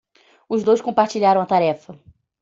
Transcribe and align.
Os 0.53 0.61
dois 0.67 0.83
compartilharam 0.87 1.41
a 1.43 1.51
tarefa. 1.53 1.91